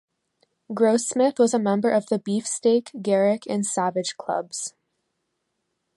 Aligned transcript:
Grossmith 0.71 1.37
was 1.37 1.53
a 1.53 1.59
member 1.59 1.91
of 1.91 2.07
the 2.07 2.17
Beefsteak, 2.17 2.89
Garrick 3.03 3.43
and 3.47 3.63
Savage 3.63 4.17
clubs. 4.17 4.73